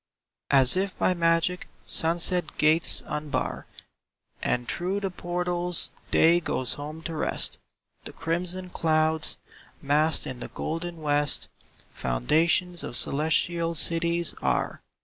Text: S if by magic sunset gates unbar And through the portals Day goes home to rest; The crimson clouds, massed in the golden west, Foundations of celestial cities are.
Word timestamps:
S 0.49 0.75
if 0.77 0.97
by 0.97 1.13
magic 1.13 1.67
sunset 1.85 2.57
gates 2.57 3.03
unbar 3.05 3.67
And 4.41 4.67
through 4.67 4.99
the 4.99 5.11
portals 5.11 5.91
Day 6.09 6.39
goes 6.39 6.73
home 6.73 7.03
to 7.03 7.13
rest; 7.13 7.59
The 8.05 8.11
crimson 8.11 8.71
clouds, 8.71 9.37
massed 9.79 10.25
in 10.25 10.39
the 10.39 10.47
golden 10.47 11.03
west, 11.03 11.49
Foundations 11.91 12.83
of 12.83 12.97
celestial 12.97 13.75
cities 13.75 14.33
are. 14.41 14.81